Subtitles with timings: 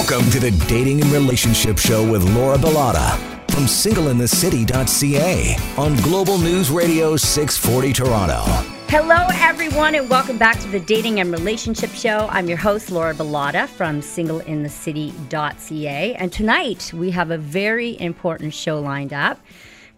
[0.00, 3.18] Welcome to the Dating and Relationship Show with Laura Bilotta
[3.50, 8.40] from singleinthecity.ca on Global News Radio 640 Toronto.
[8.88, 12.28] Hello, everyone, and welcome back to the Dating and Relationship Show.
[12.30, 16.14] I'm your host, Laura Bilotta from singleinthecity.ca.
[16.14, 19.38] And tonight we have a very important show lined up.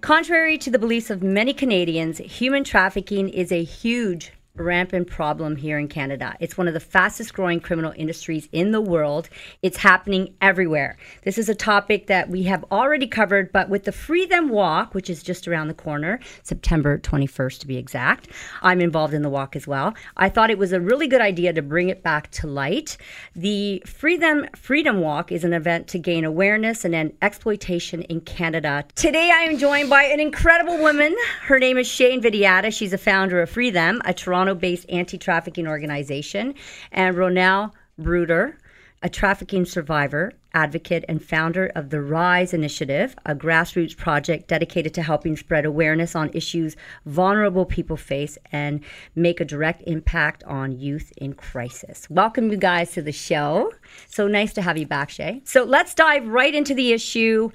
[0.01, 5.79] Contrary to the beliefs of many Canadians, human trafficking is a huge rampant problem here
[5.79, 6.37] in Canada.
[6.39, 9.29] It's one of the fastest growing criminal industries in the world.
[9.63, 10.99] It's happening everywhere.
[11.25, 14.95] This is a topic that we have already covered, but with the Free Them Walk,
[14.95, 18.29] which is just around the corner, September 21st to be exact,
[18.61, 19.95] I'm involved in the walk as well.
[20.17, 22.99] I thought it was a really good idea to bring it back to light.
[23.35, 28.21] The Free Them Freedom Walk is an event to gain awareness and end exploitation in
[28.21, 28.85] Canada.
[28.97, 31.17] Today I am joined by an incredible woman.
[31.43, 32.73] Her name is Shae Invidiata.
[32.73, 36.55] She's a founder of Free Them, a Toronto Toronto based anti trafficking organization,
[36.91, 38.59] and Rhonelle Bruder,
[39.01, 45.03] a trafficking survivor, advocate, and founder of the RISE Initiative, a grassroots project dedicated to
[45.03, 46.77] helping spread awareness on issues
[47.07, 48.81] vulnerable people face and
[49.15, 52.11] make a direct impact on youth in crisis.
[52.11, 53.73] Welcome, you guys, to the show.
[54.09, 55.47] So nice to have you back, Shae.
[55.47, 57.51] So let's dive right into the issue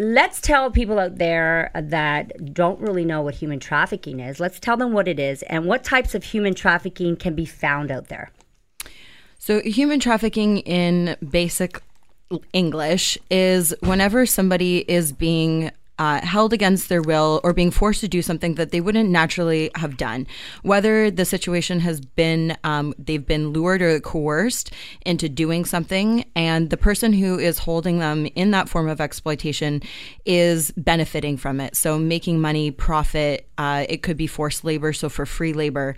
[0.00, 4.40] let's tell people out there that don't really know what human trafficking is.
[4.40, 7.90] Let's tell them what it is and what types of human trafficking can be found
[7.90, 8.30] out there.
[9.38, 11.82] So, human trafficking in basic
[12.52, 15.70] English is whenever somebody is being
[16.00, 19.70] uh, held against their will or being forced to do something that they wouldn't naturally
[19.74, 20.26] have done.
[20.62, 24.72] Whether the situation has been um, they've been lured or coerced
[25.04, 29.82] into doing something, and the person who is holding them in that form of exploitation
[30.24, 31.76] is benefiting from it.
[31.76, 33.46] So making money, profit.
[33.58, 35.94] Uh, it could be forced labor, so for free labor,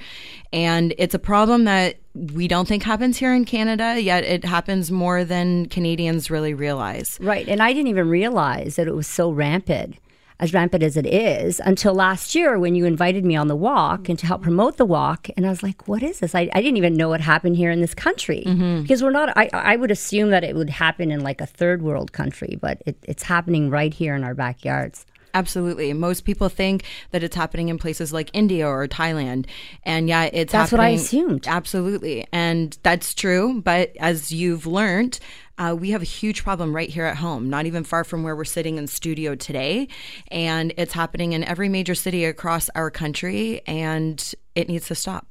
[0.53, 4.91] and it's a problem that we don't think happens here in Canada, yet it happens
[4.91, 7.19] more than Canadians really realize.
[7.21, 7.49] Right.
[7.49, 9.97] And I didn't even realize that it was so rampant,
[10.39, 14.09] as rampant as it is, until last year when you invited me on the walk
[14.09, 15.29] and to help promote the walk.
[15.37, 16.35] And I was like, what is this?
[16.35, 18.45] I, I didn't even know what happened here in this country.
[18.47, 18.83] Mm-hmm.
[18.83, 21.81] Because we're not, I, I would assume that it would happen in like a third
[21.81, 25.07] world country, but it, it's happening right here in our backyards.
[25.35, 25.93] Absolutely.
[25.93, 29.47] Most people think that it's happening in places like India or Thailand.
[29.85, 31.47] And yeah, it's That's what I assumed.
[31.49, 32.27] Absolutely.
[32.33, 33.63] And that's true.
[33.63, 35.19] But as you've learned,
[35.59, 38.37] uh, we have a huge problem right here at home, not even far from where
[38.37, 39.89] we're sitting in studio today.
[40.29, 45.27] And it's happening in every major city across our country, and it needs to stop.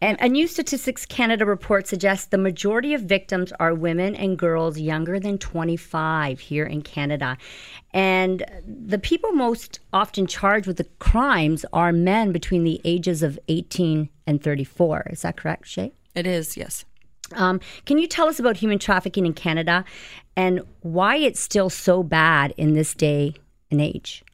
[0.00, 4.78] And a new Statistics Canada report suggests the majority of victims are women and girls
[4.78, 7.36] younger than 25 here in Canada.
[7.92, 13.38] And the people most often charged with the crimes are men between the ages of
[13.48, 15.08] 18 and 34.
[15.10, 15.92] Is that correct, Shae?
[16.14, 16.84] It is, yes.
[17.32, 19.84] Um, can you tell us about human trafficking in Canada
[20.36, 23.34] and why it's still so bad in this day
[23.70, 24.24] and age?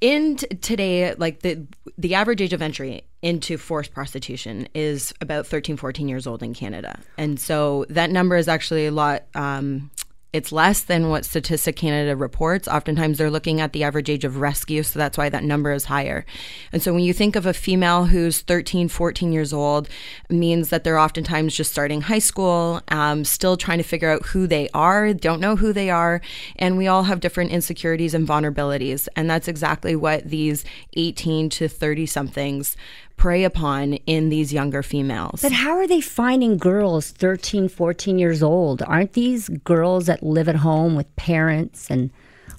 [0.00, 1.66] in t- today like the
[1.98, 6.54] the average age of entry into forced prostitution is about 13 14 years old in
[6.54, 9.90] canada and so that number is actually a lot um,
[10.34, 12.66] it's less than what Statistic Canada reports.
[12.66, 15.84] Oftentimes they're looking at the average age of rescue, so that's why that number is
[15.84, 16.26] higher.
[16.72, 19.88] And so when you think of a female who's 13, 14 years old,
[20.28, 24.48] means that they're oftentimes just starting high school, um, still trying to figure out who
[24.48, 26.20] they are, don't know who they are,
[26.56, 29.06] and we all have different insecurities and vulnerabilities.
[29.14, 30.64] And that's exactly what these
[30.96, 32.76] 18 to 30 somethings
[33.16, 35.40] prey upon in these younger females.
[35.42, 38.82] But how are they finding girls 13, 14 years old?
[38.82, 42.10] Aren't these girls that live at home with parents and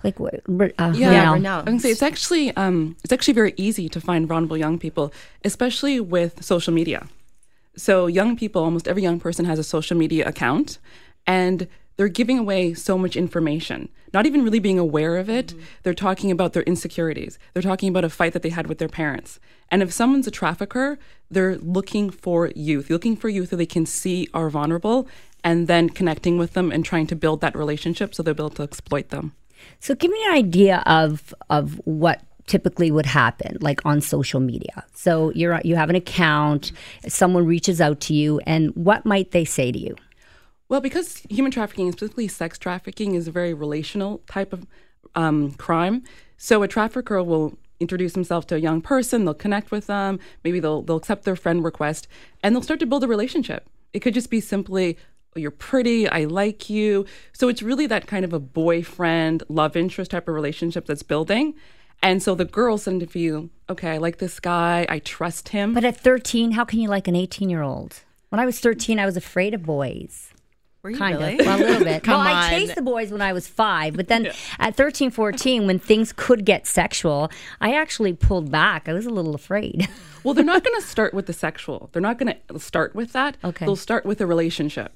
[0.04, 1.64] like uh, yeah, you know?
[1.66, 5.12] I would say it's actually um, it's actually very easy to find vulnerable young people,
[5.44, 7.08] especially with social media.
[7.76, 10.78] So young people, almost every young person has a social media account,
[11.26, 15.47] and they're giving away so much information, not even really being aware of it.
[15.47, 15.61] Mm-hmm.
[15.83, 17.39] They're talking about their insecurities.
[17.53, 19.39] They're talking about a fight that they had with their parents.
[19.69, 21.00] And if someone's a trafficker,
[21.31, 25.07] they're looking for youth, looking for youth who they can see are vulnerable
[25.44, 28.50] and then connecting with them and trying to build that relationship so they'll be able
[28.50, 29.33] to exploit them.
[29.80, 34.83] So give me an idea of of what typically would happen like on social media.
[34.94, 36.71] So you're you have an account,
[37.07, 39.95] someone reaches out to you and what might they say to you?
[40.67, 44.65] Well, because human trafficking, specifically sex trafficking, is a very relational type of
[45.13, 46.03] um, crime.
[46.38, 50.59] So a trafficker will introduce himself to a young person, they'll connect with them, maybe
[50.59, 52.07] they'll they'll accept their friend request,
[52.41, 53.69] and they'll start to build a relationship.
[53.94, 54.97] It could just be simply,
[55.35, 59.75] oh, "You're pretty, I like you." So it's really that kind of a boyfriend love
[59.75, 61.53] interest type of relationship that's building.
[62.01, 65.73] And so the girls send to feel, okay, I like this guy, I trust him.
[65.73, 68.03] But at 13, how can you like an 18 year old?
[68.29, 70.33] When I was 13, I was afraid of boys.
[70.94, 71.40] Kind really?
[71.40, 71.46] of.
[71.46, 72.08] Well, a little bit.
[72.16, 75.80] Well, I chased the boys when I was five, but then at 13, 14, when
[75.80, 78.88] things could get sexual, I actually pulled back.
[78.88, 79.88] I was a little afraid.
[80.24, 81.92] Well, they're not going to start with the sexual.
[81.94, 83.38] They're not going to start with that.
[83.44, 83.64] Okay.
[83.64, 84.92] They'll start with a relationship.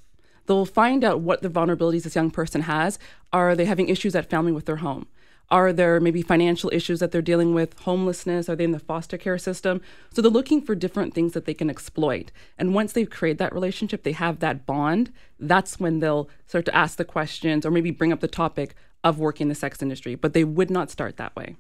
[0.47, 2.97] They'll find out what the vulnerabilities this young person has.
[3.31, 5.05] Are they having issues at family with their home?
[5.51, 7.77] Are there maybe financial issues that they're dealing with?
[7.79, 8.49] Homelessness?
[8.49, 9.81] Are they in the foster care system?
[10.13, 12.31] So they're looking for different things that they can exploit.
[12.57, 16.75] And once they've created that relationship, they have that bond, that's when they'll start to
[16.75, 20.15] ask the questions or maybe bring up the topic of working in the sex industry.
[20.15, 21.55] But they would not start that way.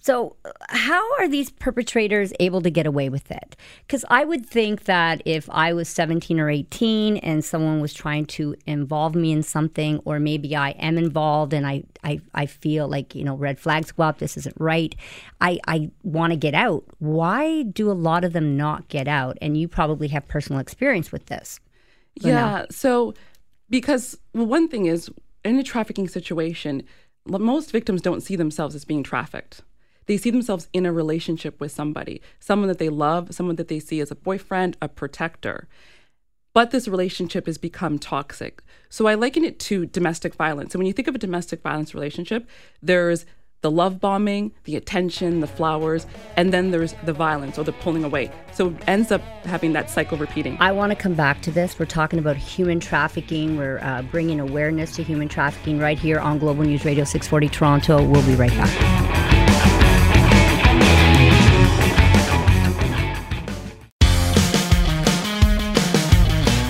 [0.00, 0.36] So,
[0.68, 3.56] how are these perpetrators able to get away with it?
[3.86, 8.26] Because I would think that if I was 17 or 18 and someone was trying
[8.26, 12.86] to involve me in something, or maybe I am involved and I, I, I feel
[12.86, 14.94] like, you know, red flags go up, this isn't right,
[15.40, 16.84] I, I want to get out.
[16.98, 19.36] Why do a lot of them not get out?
[19.42, 21.58] And you probably have personal experience with this.
[22.14, 22.66] Yeah.
[22.70, 23.14] So,
[23.70, 25.10] because well, one thing is
[25.44, 26.82] in a trafficking situation,
[27.26, 29.62] most victims don't see themselves as being trafficked.
[30.06, 33.80] They see themselves in a relationship with somebody, someone that they love, someone that they
[33.80, 35.66] see as a boyfriend, a protector.
[36.52, 38.62] But this relationship has become toxic.
[38.88, 40.72] So I liken it to domestic violence.
[40.72, 42.48] So when you think of a domestic violence relationship,
[42.82, 43.26] there's
[43.64, 46.06] the love bombing, the attention, the flowers,
[46.36, 48.30] and then there's the violence or the pulling away.
[48.52, 50.58] So it ends up having that cycle repeating.
[50.60, 51.78] I want to come back to this.
[51.78, 53.56] We're talking about human trafficking.
[53.56, 58.06] We're uh, bringing awareness to human trafficking right here on Global News Radio 640 Toronto.
[58.06, 58.70] We'll be right back.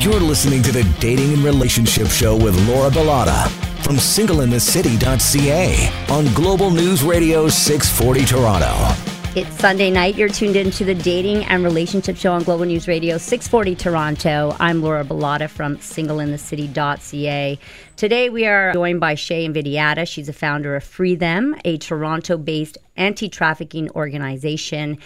[0.00, 6.70] You're listening to the Dating and Relationship Show with Laura Bilotta from singleinthecity.ca on Global
[6.70, 8.94] News Radio 640 Toronto.
[9.36, 10.14] It's Sunday night.
[10.14, 14.56] You're tuned into the Dating and Relationship Show on Global News Radio 640 Toronto.
[14.58, 17.58] I'm Laura Bilotta from singleinthecity.ca.
[17.96, 20.08] Today we are joined by Shae Invidiata.
[20.08, 24.96] She's a founder of Free Them, a Toronto based anti trafficking organization.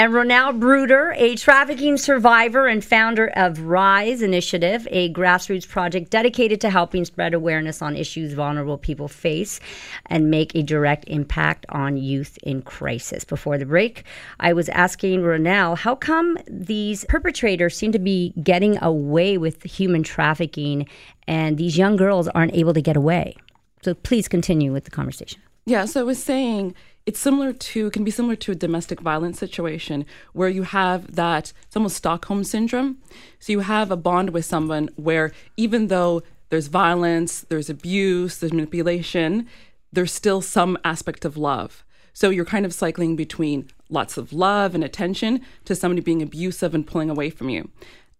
[0.00, 6.58] And Rhonelle Bruder, a trafficking survivor and founder of Rise Initiative, a grassroots project dedicated
[6.62, 9.60] to helping spread awareness on issues vulnerable people face
[10.06, 13.24] and make a direct impact on youth in crisis.
[13.24, 14.04] Before the break,
[14.40, 20.02] I was asking Rhonelle, how come these perpetrators seem to be getting away with human
[20.02, 20.88] trafficking
[21.28, 23.36] and these young girls aren't able to get away?
[23.82, 25.42] So please continue with the conversation.
[25.66, 26.74] Yeah, so I was saying
[27.06, 31.52] it's similar to can be similar to a domestic violence situation where you have that
[31.66, 32.98] it's almost Stockholm syndrome.
[33.38, 38.52] So you have a bond with someone where even though there's violence, there's abuse, there's
[38.52, 39.46] manipulation,
[39.92, 41.84] there's still some aspect of love.
[42.12, 46.74] So you're kind of cycling between lots of love and attention to somebody being abusive
[46.74, 47.70] and pulling away from you.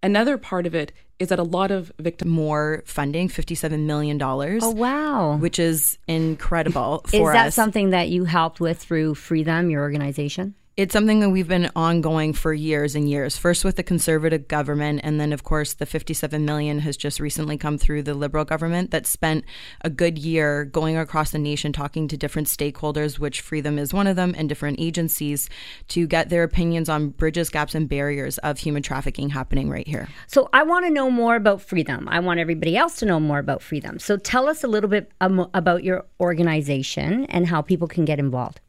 [0.02, 4.20] Another part of it is that a lot of victim More funding, $57 million.
[4.20, 5.36] Oh, wow.
[5.36, 7.54] Which is incredible Is that us.
[7.54, 10.54] something that you helped with through Free Them, your organization?
[10.76, 13.36] It's something that we've been ongoing for years and years.
[13.36, 17.58] First with the conservative government, and then of course the 57 million has just recently
[17.58, 19.44] come through the liberal government that spent
[19.82, 23.92] a good year going across the nation talking to different stakeholders, which Free Them is
[23.92, 25.50] one of them, and different agencies
[25.88, 30.08] to get their opinions on bridges, gaps, and barriers of human trafficking happening right here.
[30.28, 32.08] So I want to know more about Free Them.
[32.08, 33.98] I want everybody else to know more about Free Them.
[33.98, 38.20] So tell us a little bit um, about your organization and how people can get
[38.20, 38.60] involved.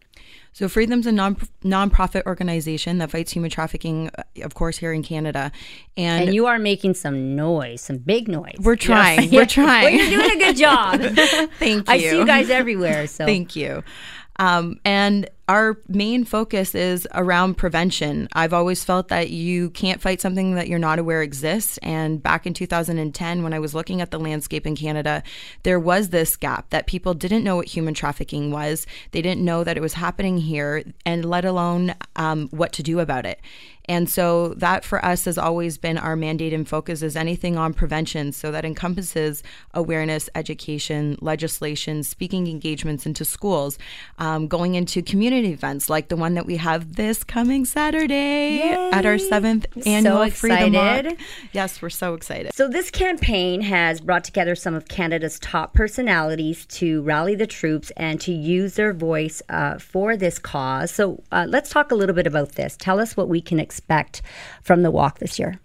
[0.53, 4.91] So Free Them's a non nonprofit organization that fights human trafficking, uh, of course, here
[4.91, 5.51] in Canada.
[5.95, 8.55] And, And you are making some noise, some big noise.
[8.59, 9.31] we're trying.
[9.31, 9.95] We're trying.
[9.95, 11.01] Well, you're doing a good job.
[11.59, 11.93] Thank you.
[11.93, 13.07] I see you guys everywhere.
[13.07, 13.83] So Thank you.
[14.37, 18.29] Um, and our main focus is around prevention.
[18.33, 21.77] I've always felt that you can't fight something that you're not aware exists.
[21.79, 25.23] And back in 2010, when I was looking at the landscape in Canada,
[25.63, 28.85] there was this gap that people didn't know what human trafficking was.
[29.11, 32.99] They didn't know that it was happening here, and let alone um, what to do
[32.99, 33.41] about it.
[33.85, 37.73] And so that for us has always been our mandate and focus is anything on
[37.73, 38.31] prevention.
[38.31, 39.43] So that encompasses
[39.73, 43.79] awareness, education, legislation, speaking engagements into schools,
[44.19, 49.05] um, going into community events like the one that we have this coming Saturday at
[49.05, 51.17] our seventh annual Freedom Walk.
[51.51, 52.53] Yes, we're so excited.
[52.53, 57.91] So, this campaign has brought together some of Canada's top personalities to rally the troops
[57.97, 60.91] and to use their voice uh, for this cause.
[60.91, 62.75] So, uh, let's talk a little bit about this.
[62.77, 64.21] Tell us what we can expect
[64.61, 65.59] from the walk this year.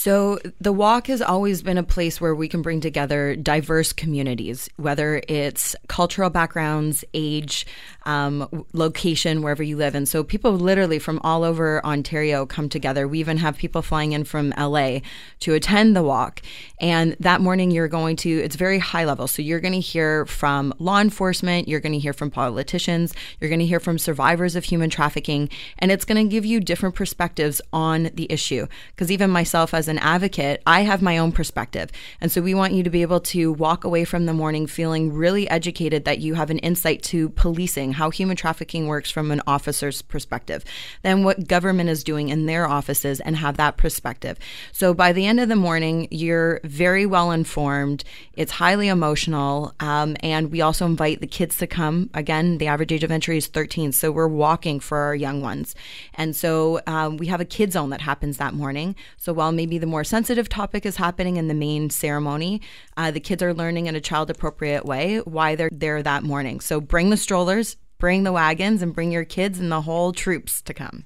[0.00, 4.70] So, the walk has always been a place where we can bring together diverse communities,
[4.76, 7.66] whether it's cultural backgrounds, age,
[8.06, 9.96] um, location, wherever you live.
[9.96, 13.08] And so, people literally from all over Ontario come together.
[13.08, 15.00] We even have people flying in from LA
[15.40, 16.42] to attend the walk.
[16.80, 19.26] And that morning, you're going to, it's very high level.
[19.26, 23.50] So, you're going to hear from law enforcement, you're going to hear from politicians, you're
[23.50, 25.48] going to hear from survivors of human trafficking,
[25.80, 28.68] and it's going to give you different perspectives on the issue.
[28.90, 31.90] Because even myself, as an advocate, I have my own perspective.
[32.20, 35.12] And so we want you to be able to walk away from the morning feeling
[35.12, 39.42] really educated that you have an insight to policing, how human trafficking works from an
[39.46, 40.64] officer's perspective,
[41.02, 44.38] then what government is doing in their offices and have that perspective.
[44.72, 48.04] So by the end of the morning, you're very well informed.
[48.34, 49.74] It's highly emotional.
[49.80, 52.10] Um, and we also invite the kids to come.
[52.14, 53.92] Again, the average age of entry is 13.
[53.92, 55.74] So we're walking for our young ones.
[56.14, 58.96] And so um, we have a kid zone that happens that morning.
[59.16, 62.62] So while maybe the more sensitive topic is happening in the main ceremony,
[62.96, 66.60] uh, the kids are learning in a child appropriate way why they're there that morning.
[66.60, 70.62] So bring the strollers, bring the wagons, and bring your kids and the whole troops
[70.62, 71.04] to come.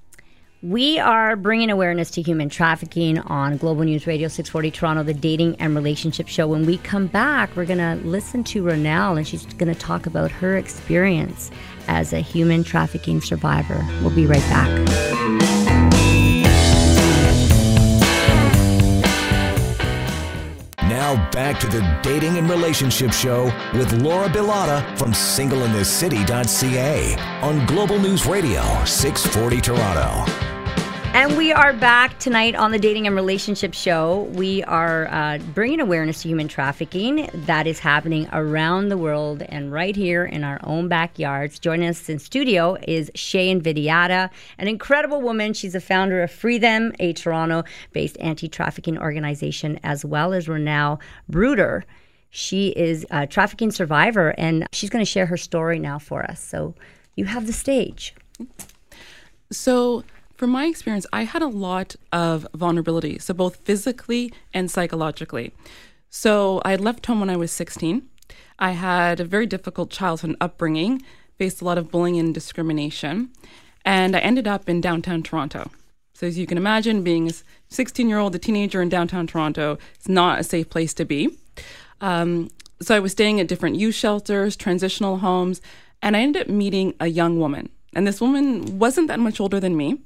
[0.63, 5.57] We are bringing awareness to human trafficking on Global News Radio 640 Toronto, the dating
[5.57, 6.47] and relationship show.
[6.47, 10.07] When we come back, we're going to listen to Rhonelle and she's going to talk
[10.07, 11.51] about her experience
[11.89, 13.85] as a human trafficking survivor.
[14.03, 15.52] We'll be right back.
[21.03, 27.99] Now back to the Dating and Relationship Show with Laura Bilotta from singleinthecity.ca on Global
[27.99, 30.52] News Radio 640 Toronto.
[31.15, 34.23] And we are back tonight on the Dating and Relationship Show.
[34.33, 39.71] We are uh, bringing awareness to human trafficking that is happening around the world and
[39.71, 41.59] right here in our own backyards.
[41.59, 45.53] Joining us in studio is Shae Invidiata, an incredible woman.
[45.53, 50.47] She's the founder of Free Them, a Toronto based anti trafficking organization, as well as
[50.47, 51.85] Rhonelle Bruder.
[52.31, 56.43] She is a trafficking survivor and she's going to share her story now for us.
[56.43, 56.75] So
[57.17, 58.15] you have the stage.
[59.51, 60.05] So,
[60.43, 65.53] from my experience, I had a lot of vulnerability, so both physically and psychologically.
[66.11, 68.03] So I had left home when I was 16.
[68.59, 71.01] I had a very difficult childhood upbringing,
[71.39, 73.31] faced a lot of bullying and discrimination,
[73.85, 75.71] and I ended up in downtown Toronto.
[76.13, 77.35] So as you can imagine, being a
[77.69, 81.39] 16 year old, a teenager in downtown Toronto, is not a safe place to be.
[82.01, 85.61] Um, so I was staying at different youth shelters, transitional homes,
[86.03, 87.69] and I ended up meeting a young woman.
[87.93, 90.01] And this woman wasn't that much older than me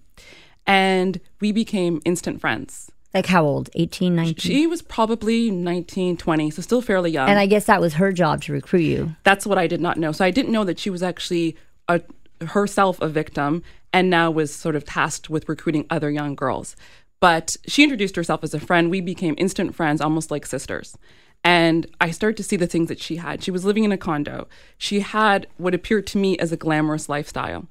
[0.67, 2.91] and we became instant friends.
[3.15, 3.71] Like how old?
[3.75, 4.35] 18, 19?
[4.37, 7.29] She was probably 19, 20, so still fairly young.
[7.29, 9.17] And I guess that was her job to recruit you.
[9.25, 10.13] That's what I did not know.
[10.13, 11.57] So I didn't know that she was actually
[11.89, 12.03] a,
[12.45, 16.77] herself a victim and now was sort of tasked with recruiting other young girls.
[17.21, 18.91] But she introduced herself as a friend.
[18.91, 20.99] We became instant friends, almost like sisters.
[21.43, 23.43] And I started to see the things that she had.
[23.43, 24.49] She was living in a condo.
[24.77, 27.67] She had what appeared to me as a glamorous lifestyle.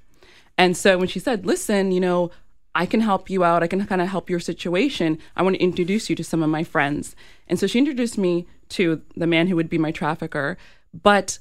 [0.58, 2.32] And so when she said, listen, you know,
[2.76, 3.64] I can help you out.
[3.64, 5.18] I can kind of help your situation.
[5.36, 7.16] I want to introduce you to some of my friends.
[7.48, 10.58] And so she introduced me to the man who would be my trafficker,
[10.94, 11.40] but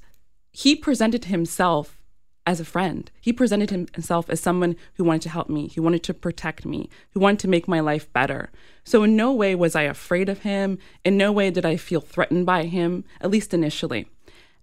[0.52, 2.00] he presented himself
[2.46, 3.10] as a friend.
[3.20, 6.88] He presented himself as someone who wanted to help me, who wanted to protect me,
[7.10, 8.50] who wanted to make my life better.
[8.84, 10.78] So, in no way was I afraid of him.
[11.04, 14.06] In no way did I feel threatened by him, at least initially.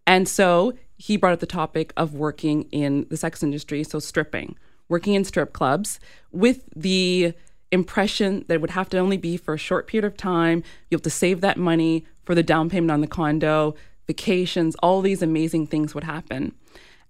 [0.05, 4.55] And so he brought up the topic of working in the sex industry, so stripping,
[4.91, 5.99] working in strip clubs
[6.31, 7.33] with the
[7.71, 10.61] impression that it would have to only be for a short period of time.
[10.89, 15.01] You have to save that money for the down payment on the condo, vacations, all
[15.01, 16.53] these amazing things would happen.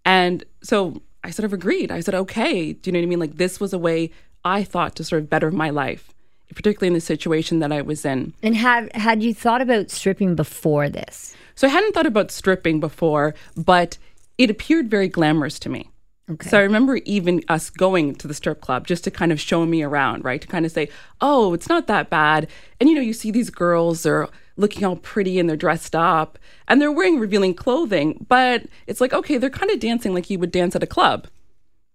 [0.05, 1.91] And so I sort of agreed.
[1.91, 3.19] I said, okay, do you know what I mean?
[3.19, 4.11] Like this was a way
[4.45, 6.13] I thought to sort of better my life,
[6.53, 8.33] particularly in the situation that I was in.
[8.43, 11.35] And had had you thought about stripping before this?
[11.55, 13.97] So I hadn't thought about stripping before, but
[14.37, 15.89] it appeared very glamorous to me.
[16.29, 16.49] Okay.
[16.49, 19.65] So I remember even us going to the strip club just to kind of show
[19.65, 20.41] me around, right?
[20.41, 22.47] To kind of say, oh, it's not that bad.
[22.79, 26.37] And you know, you see these girls, they're looking all pretty and they're dressed up
[26.67, 30.39] and they're wearing revealing clothing, but it's like, okay, they're kind of dancing like you
[30.39, 31.27] would dance at a club,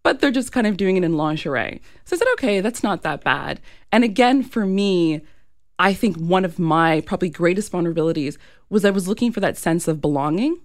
[0.02, 1.80] but they're just kind of doing it in lingerie.
[2.04, 3.60] So I said, okay, that's not that bad.
[3.92, 5.22] And again, for me,
[5.78, 8.36] I think one of my probably greatest vulnerabilities
[8.68, 10.58] was I was looking for that sense of belonging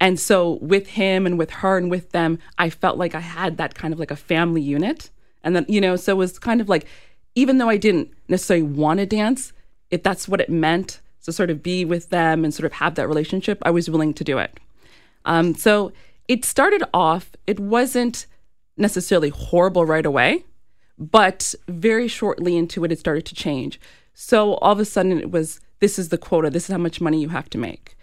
[0.00, 3.56] and so with him and with her and with them, I felt like I had
[3.56, 5.10] that kind of like a family unit.
[5.42, 6.86] And then, you know, so it was kind of like,
[7.34, 9.52] even though I didn't necessarily want to dance,
[9.90, 12.94] if that's what it meant to sort of be with them and sort of have
[12.96, 14.58] that relationship, I was willing to do it.
[15.24, 15.92] Um, so
[16.28, 18.26] it started off, it wasn't
[18.76, 20.44] necessarily horrible right away,
[20.98, 23.80] but very shortly into it, it started to change.
[24.14, 27.00] So all of a sudden it was this is the quota, this is how much
[27.00, 27.95] money you have to make.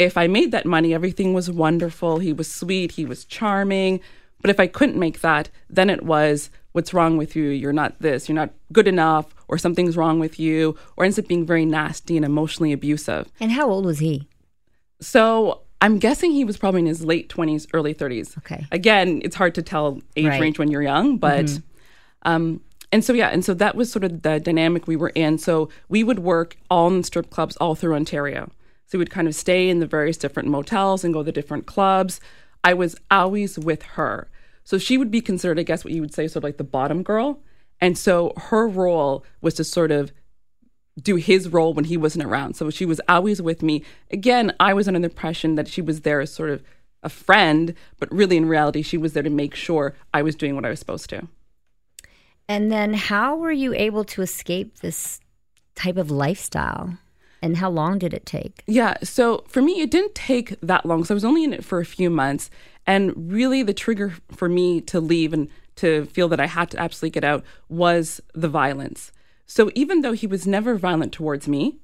[0.00, 2.18] If I made that money, everything was wonderful.
[2.20, 4.00] He was sweet, he was charming.
[4.40, 7.44] But if I couldn't make that, then it was what's wrong with you?
[7.50, 11.28] You're not this, you're not good enough, or something's wrong with you, or ends up
[11.28, 13.28] being very nasty and emotionally abusive.
[13.40, 14.26] And how old was he?
[15.00, 18.38] So I'm guessing he was probably in his late 20s, early 30s.
[18.38, 18.66] Okay.
[18.72, 20.40] Again, it's hard to tell age Right.
[20.40, 21.60] range when you're young, but
[22.22, 22.60] um
[22.92, 25.38] and so yeah, and so that was sort of the dynamic we were in.
[25.38, 28.50] So we would work all in strip clubs all through Ontario.
[28.90, 32.20] So we'd kind of stay in the various different motels and go to different clubs.
[32.64, 34.28] I was always with her.
[34.64, 36.64] So she would be considered, I guess what you would say, sort of like the
[36.64, 37.38] bottom girl.
[37.80, 40.10] And so her role was to sort of
[41.00, 42.56] do his role when he wasn't around.
[42.56, 43.84] So she was always with me.
[44.10, 46.60] Again, I was under the impression that she was there as sort of
[47.04, 50.56] a friend, but really in reality, she was there to make sure I was doing
[50.56, 51.28] what I was supposed to.
[52.48, 55.20] And then how were you able to escape this
[55.76, 56.98] type of lifestyle?
[57.42, 58.62] And how long did it take?
[58.66, 58.96] Yeah.
[59.02, 61.04] So for me, it didn't take that long.
[61.04, 62.50] So I was only in it for a few months.
[62.86, 66.78] And really, the trigger for me to leave and to feel that I had to
[66.78, 69.12] absolutely get out was the violence.
[69.46, 71.78] So even though he was never violent towards me,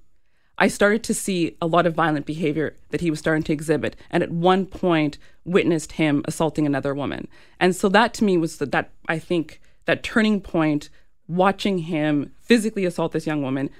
[0.58, 3.96] I started to see a lot of violent behavior that he was starting to exhibit.
[4.10, 7.28] And at one point, witnessed him assaulting another woman.
[7.60, 10.88] And so that to me was the, that, I think, that turning point,
[11.28, 13.70] watching him physically assault this young woman,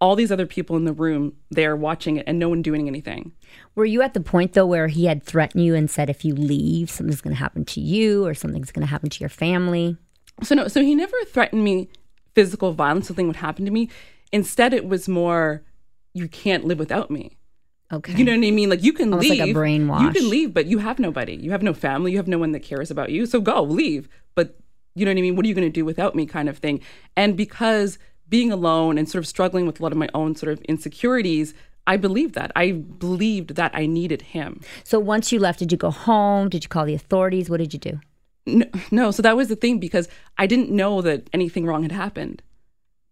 [0.00, 3.32] all these other people in the room there watching it and no one doing anything.
[3.74, 6.34] Were you at the point though where he had threatened you and said if you
[6.34, 9.96] leave, something's going to happen to you or something's going to happen to your family?
[10.42, 11.88] So no, so he never threatened me
[12.34, 13.90] physical violence, something would happen to me.
[14.32, 15.62] Instead, it was more,
[16.14, 17.36] you can't live without me.
[17.92, 18.14] Okay.
[18.14, 18.70] You know what I mean?
[18.70, 19.40] Like you can Almost leave.
[19.40, 20.02] like a brainwash.
[20.02, 21.34] You can leave, but you have nobody.
[21.34, 22.12] You have no family.
[22.12, 23.26] You have no one that cares about you.
[23.26, 24.08] So go, leave.
[24.36, 24.56] But
[24.94, 25.34] you know what I mean?
[25.34, 26.80] What are you going to do without me kind of thing.
[27.16, 27.98] And because
[28.30, 31.52] being alone and sort of struggling with a lot of my own sort of insecurities,
[31.86, 32.52] I believed that.
[32.54, 34.60] I believed that I needed him.
[34.84, 36.48] So once you left, did you go home?
[36.48, 37.50] Did you call the authorities?
[37.50, 38.00] What did you do?
[38.46, 40.08] No, no, so that was the thing because
[40.38, 42.42] I didn't know that anything wrong had happened.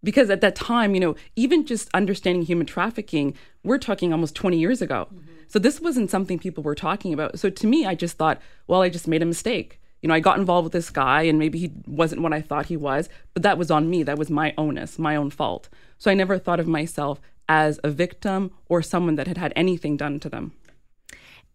[0.02, 3.34] Because at that time, you know, even just understanding human trafficking,
[3.64, 5.08] we're talking almost 20 years ago.
[5.12, 5.32] Mm-hmm.
[5.48, 7.38] So this wasn't something people were talking about.
[7.38, 9.80] So to me, I just thought, well, I just made a mistake.
[10.02, 12.66] You know, I got involved with this guy and maybe he wasn't what I thought
[12.66, 14.02] he was, but that was on me.
[14.02, 15.68] That was my onus, my own fault.
[15.98, 19.96] So I never thought of myself as a victim or someone that had had anything
[19.96, 20.52] done to them.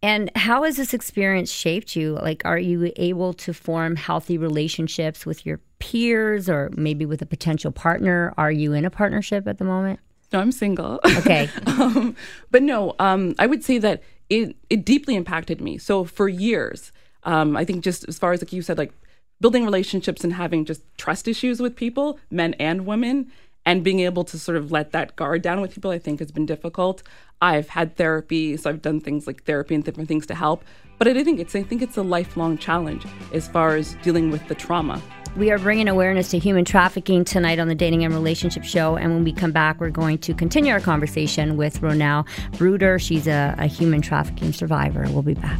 [0.01, 2.15] And how has this experience shaped you?
[2.21, 7.25] Like, are you able to form healthy relationships with your peers or maybe with a
[7.25, 8.33] potential partner?
[8.37, 10.01] Are you in a partnership at the moment?
[10.33, 10.99] No, I'm single.
[11.19, 11.49] Okay.
[11.67, 12.17] um,
[12.51, 15.77] but no, um, I would say that it it deeply impacted me.
[15.77, 16.91] So for years,
[17.25, 18.93] um, I think just as far as like you said, like
[19.41, 23.31] building relationships and having just trust issues with people, men and women,
[23.65, 26.31] and being able to sort of let that guard down with people, I think has
[26.31, 27.03] been difficult.
[27.41, 30.63] I've had therapy, so I've done things like therapy and different things to help.
[30.97, 34.47] But I think it's I think it's a lifelong challenge as far as dealing with
[34.47, 35.01] the trauma.
[35.35, 38.97] We are bringing awareness to human trafficking tonight on the Dating and Relationship Show.
[38.97, 42.99] And when we come back, we're going to continue our conversation with Rhonelle Bruder.
[42.99, 45.05] She's a, a human trafficking survivor.
[45.09, 45.59] We'll be back.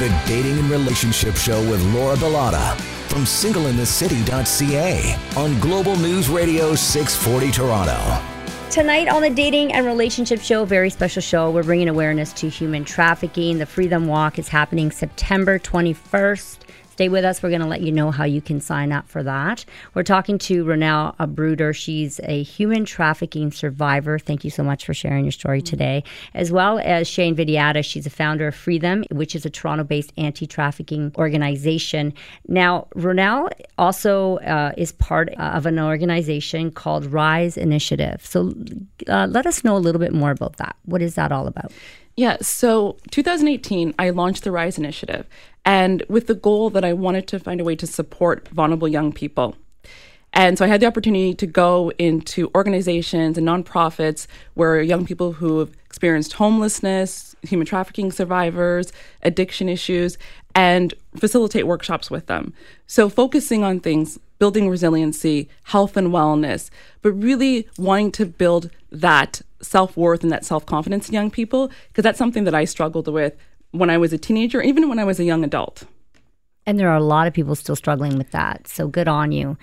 [0.00, 2.74] The Dating and Relationship Show with Laura Bilotta
[3.10, 8.22] from singleinthecity.ca on Global News Radio 640 Toronto.
[8.70, 12.86] Tonight on the Dating and Relationship Show, very special show, we're bringing awareness to human
[12.86, 13.58] trafficking.
[13.58, 16.60] The Freedom Walk is happening September 21st.
[17.00, 17.42] Stay with us.
[17.42, 19.64] We're going to let you know how you can sign up for that.
[19.94, 21.72] We're talking to Rhonelle Bruder.
[21.72, 24.18] She's a human trafficking survivor.
[24.18, 26.04] Thank you so much for sharing your story today.
[26.34, 27.82] As well as Shae Invidiata.
[27.82, 32.12] She's a founder of Free Them, which is a Toronto based anti trafficking organization.
[32.48, 38.26] Now, Rhonelle also uh, is part of an organization called Rise Initiative.
[38.26, 38.52] So
[39.08, 40.76] uh, let us know a little bit more about that.
[40.84, 41.72] What is that all about?
[42.20, 45.26] Yeah, so 2018, I launched the Rise Initiative,
[45.64, 49.10] and with the goal that I wanted to find a way to support vulnerable young
[49.10, 49.56] people.
[50.34, 55.32] And so I had the opportunity to go into organizations and nonprofits where young people
[55.32, 60.18] who have experienced homelessness, human trafficking survivors, addiction issues,
[60.54, 62.52] and facilitate workshops with them.
[62.86, 66.70] So focusing on things, building resiliency, health and wellness,
[67.02, 71.70] but really wanting to build that self worth and that self confidence in young people,
[71.88, 73.36] because that's something that I struggled with
[73.70, 75.84] when I was a teenager, even when I was a young adult.
[76.66, 78.68] And there are a lot of people still struggling with that.
[78.68, 79.56] So good on you.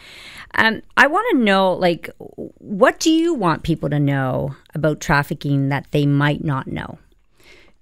[0.55, 5.69] Um, I want to know, like, what do you want people to know about trafficking
[5.69, 6.97] that they might not know?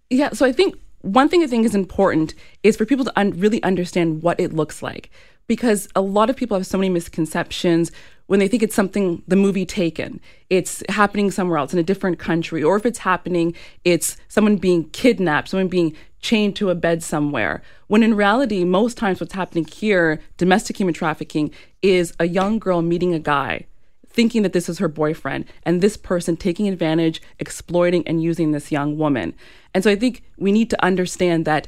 [0.09, 3.31] Yeah, so I think one thing I think is important is for people to un-
[3.37, 5.11] really understand what it looks like.
[5.47, 7.91] Because a lot of people have so many misconceptions
[8.25, 10.19] when they think it's something the movie taken.
[10.49, 12.63] It's happening somewhere else in a different country.
[12.63, 17.61] Or if it's happening it's someone being kidnapped someone being chained to a bed somewhere.
[17.85, 21.51] When in reality most times what's happening here domestic human trafficking
[21.83, 23.67] is a young girl meeting a guy
[24.15, 28.71] thinking that this is her boyfriend and this person taking advantage exploiting and using this
[28.71, 29.33] young woman
[29.73, 31.67] and so i think we need to understand that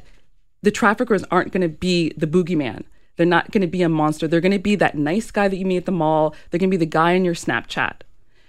[0.62, 2.84] the traffickers aren't going to be the boogeyman
[3.18, 4.28] they're not going to be a monster.
[4.28, 6.34] They're going to be that nice guy that you meet at the mall.
[6.50, 8.02] They're going to be the guy in your Snapchat.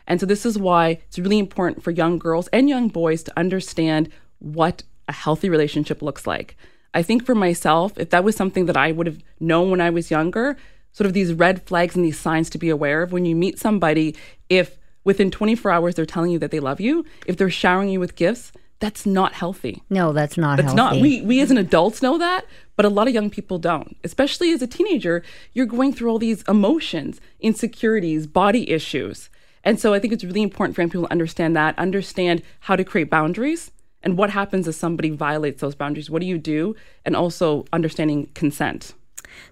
[0.08, 3.38] And so this is why it's really important for young girls and young boys to
[3.38, 6.56] understand what a healthy relationship looks like.
[6.94, 9.90] I think for myself, if that was something that I would have known when I
[9.90, 10.56] was younger,
[11.00, 13.58] sort of these red flags and these signs to be aware of when you meet
[13.58, 14.14] somebody,
[14.50, 18.02] if within 24 hours they're telling you that they love you, if they're showering you
[18.02, 19.82] with gifts, that's not healthy.
[19.90, 20.98] No, that's not that's healthy.
[20.98, 21.02] not.
[21.02, 23.96] We we as an adults know that, but a lot of young people don't.
[24.04, 29.30] Especially as a teenager, you're going through all these emotions, insecurities, body issues.
[29.64, 32.76] And so I think it's really important for young people to understand that, understand how
[32.76, 33.72] to create boundaries
[34.04, 36.10] and what happens if somebody violates those boundaries.
[36.10, 36.76] What do you do?
[37.06, 38.94] And also understanding consent.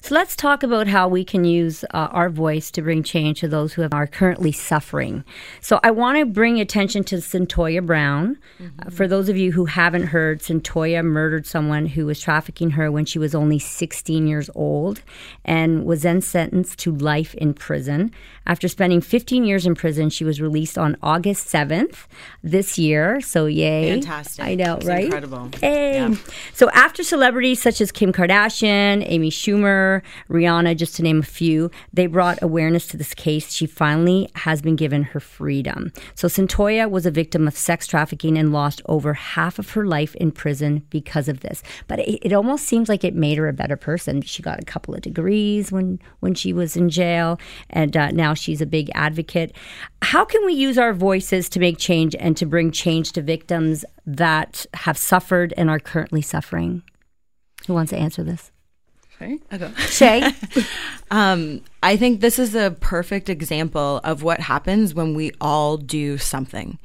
[0.02, 3.48] So let's talk about how we can use uh, our voice to bring change to
[3.48, 5.24] those who are currently suffering.
[5.62, 8.38] So I want to bring attention to Cyntoia Brown.
[8.60, 8.88] Mm-hmm.
[8.88, 12.92] Uh, for those of you who haven't heard, Cyntoia murdered someone who was trafficking her
[12.92, 15.02] when she was only 16 years old
[15.44, 18.12] and was then sentenced to life in prison.
[18.46, 22.06] After spending 15 years in prison, she was released on August 7th
[22.44, 23.20] this year.
[23.20, 23.92] So yay.
[23.92, 24.46] Fantastic.
[24.46, 25.06] I know, it's right?
[25.06, 25.50] Incredible.
[25.60, 25.96] Hey.
[25.96, 26.16] Yeah.
[26.54, 29.67] So after celebrities such as Kim Kardashian, Amy Schumer,
[30.30, 33.52] Rihanna, just to name a few, they brought awareness to this case.
[33.52, 35.92] She finally has been given her freedom.
[36.16, 40.16] So Cyntoia was a victim of sex trafficking and lost over half of her life
[40.16, 41.64] in prison because of this.
[41.88, 44.22] But it, it almost seems like it made her a better person.
[44.22, 48.34] She got a couple of degrees when when she was in jail, and uh, now
[48.34, 49.56] she's a big advocate.
[50.02, 53.86] How can we use our voices to make change and to bring change to victims
[54.06, 56.84] that have suffered and are currently suffering?
[57.68, 58.52] Who wants to answer this?
[59.18, 59.40] Okay.
[59.78, 60.66] Shae?
[61.10, 66.18] Um, I think this is a perfect example of what happens when we all do
[66.18, 66.78] something.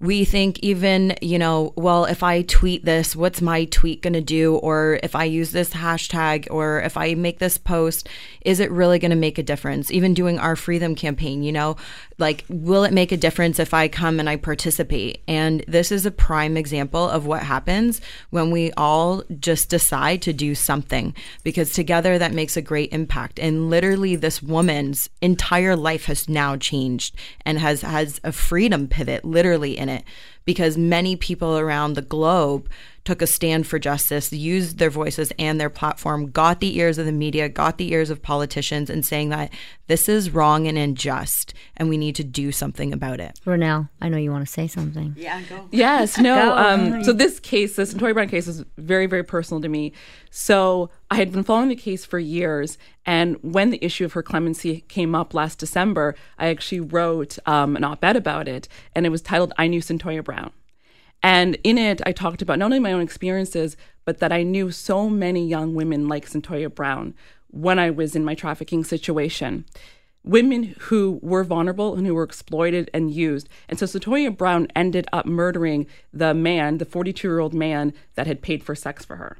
[0.00, 4.20] We think even, you know, well, if I tweet this, what's my tweet going to
[4.20, 4.56] do?
[4.56, 8.08] Or if I use this hashtag or if I make this post,
[8.44, 9.90] is it really going to make a difference?
[9.90, 11.76] Even doing our freedom campaign, you know,
[12.18, 15.22] like, will it make a difference if I come and I participate?
[15.26, 20.32] And this is a prime example of what happens when we all just decide to
[20.32, 23.38] do something because together that makes a great impact.
[23.38, 29.24] And literally, this woman's entire life has now changed and has has a freedom pivot
[29.24, 30.04] literally in it
[30.44, 32.68] because many people around the globe
[33.04, 37.04] took a stand for justice, used their voices and their platform, got the ears of
[37.04, 39.52] the media, got the ears of politicians, and saying that
[39.86, 43.38] this is wrong and unjust, and we need to do something about it.
[43.44, 45.14] Rhonelle, I know you want to say something.
[45.18, 45.68] Yeah, go.
[45.70, 46.34] Yes, no.
[46.44, 46.56] Go.
[46.56, 49.92] Um, so this case, this Cyntoia Brown case, is very, very personal to me.
[50.30, 54.22] So I had been following the case for years, and when the issue of her
[54.22, 59.10] clemency came up last December, I actually wrote um, an op-ed about it, and it
[59.10, 60.52] was titled "I Knew Cyntoia Brown."
[61.24, 64.70] And in it, I talked about not only my own experiences, but that I knew
[64.70, 67.14] so many young women like Cyntoia Brown
[67.48, 69.64] when I was in my trafficking situation.
[70.22, 73.48] Women who were vulnerable and who were exploited and used.
[73.70, 78.26] And so Cyntoia Brown ended up murdering the man, the 42 year old man that
[78.26, 79.38] had paid for sex for her.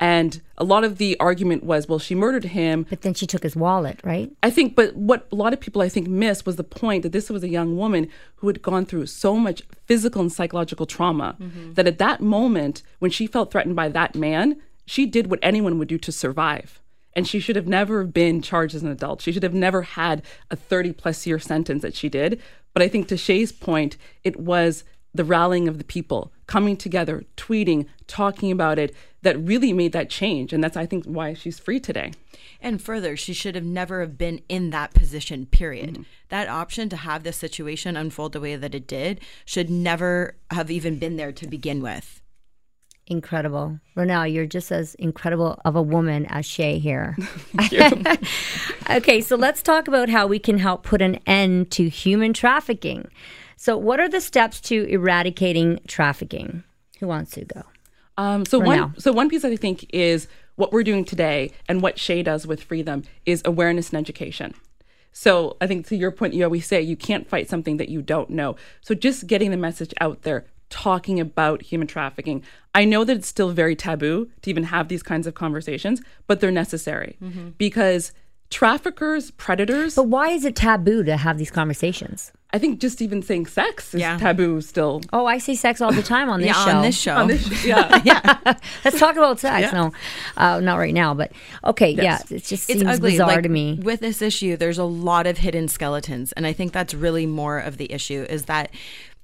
[0.00, 2.86] And a lot of the argument was, well, she murdered him.
[2.90, 4.30] But then she took his wallet, right?
[4.42, 7.12] I think, but what a lot of people I think miss was the point that
[7.12, 11.36] this was a young woman who had gone through so much physical and psychological trauma
[11.40, 11.74] mm-hmm.
[11.74, 15.78] that at that moment, when she felt threatened by that man, she did what anyone
[15.78, 16.80] would do to survive.
[17.16, 19.22] And she should have never been charged as an adult.
[19.22, 22.42] She should have never had a 30 plus year sentence that she did.
[22.72, 24.82] But I think to Shae's point, it was
[25.14, 30.10] the rallying of the people coming together, tweeting, talking about it that really made that
[30.10, 30.52] change.
[30.52, 32.12] And that's, I think, why she's free today.
[32.60, 35.94] And further, she should have never have been in that position, period.
[35.94, 36.02] Mm-hmm.
[36.28, 40.70] That option to have this situation unfold the way that it did should never have
[40.70, 42.22] even been there to begin with.
[43.06, 43.80] Incredible.
[43.96, 47.16] Rhonelle, you're just as incredible of a woman as Shae here.
[48.90, 53.08] okay, so let's talk about how we can help put an end to human trafficking.
[53.56, 56.64] So, what are the steps to eradicating trafficking?
[57.00, 57.62] Who wants to go?
[58.16, 58.92] Um, so For one, now.
[58.98, 62.62] so one piece I think is what we're doing today, and what Shae does with
[62.62, 64.54] Free Them is awareness and education.
[65.12, 68.02] So I think to your point, you always say you can't fight something that you
[68.02, 68.56] don't know.
[68.82, 72.42] So just getting the message out there, talking about human trafficking.
[72.74, 76.40] I know that it's still very taboo to even have these kinds of conversations, but
[76.40, 77.16] they're necessary
[77.58, 78.12] because
[78.50, 82.32] traffickers, predators, But why is it taboo to have these conversations?
[82.54, 84.16] I think just even saying sex is Yeah.
[84.16, 85.00] taboo still.
[85.12, 86.70] Oh, I see sex all the time on this yeah, show.
[86.70, 87.16] on this show.
[87.16, 88.54] On this, yeah.
[88.84, 89.72] Let's talk about sex.
[89.72, 89.90] No,
[90.36, 91.14] uh, not right now.
[91.14, 91.32] But
[91.64, 93.10] okay, yeah, it just seems it's ugly.
[93.10, 93.80] bizarre like, to me.
[93.82, 97.58] With this issue, there's a lot of hidden skeletons, and I think that's really more
[97.58, 98.70] of the issue is that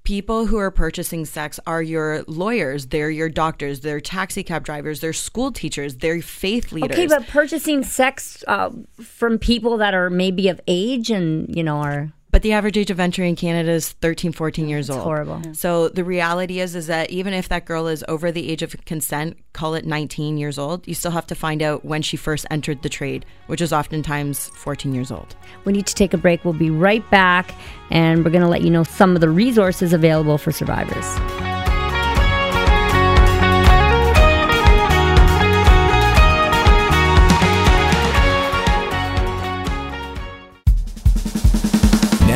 [0.02, 4.98] people who are purchasing sex are your lawyers, they're your doctors, they're taxi cab drivers,
[4.98, 6.90] they're school teachers, they're faith leaders.
[6.96, 11.76] Okay, but purchasing sex uh, from people that are maybe of age and you know
[11.76, 15.00] are But the average age of entry in Canada is 13, 14 years old.
[15.00, 15.42] horrible.
[15.52, 18.76] So the reality is, is that even if that girl is over the age of
[18.84, 22.46] consent, call it 19 years old, you still have to find out when she first
[22.50, 25.34] entered the trade, which is oftentimes 14 years old.
[25.64, 26.44] We need to take a break.
[26.44, 27.52] We'll be right back,
[27.90, 31.49] and we're going to let you know some of the resources available for survivors.